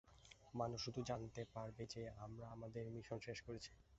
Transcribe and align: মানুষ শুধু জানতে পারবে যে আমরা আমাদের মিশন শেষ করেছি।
মানুষ 0.53 0.79
শুধু 0.85 0.99
জানতে 1.09 1.41
পারবে 1.55 1.83
যে 1.93 2.01
আমরা 2.25 2.45
আমাদের 2.49 2.83
মিশন 2.95 3.17
শেষ 3.27 3.39
করেছি। 3.41 3.71